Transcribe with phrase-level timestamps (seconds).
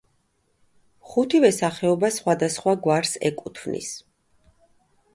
[1.09, 3.95] ხუთივე სახეობა სხვადასხვა გვარს ეკუთვნის.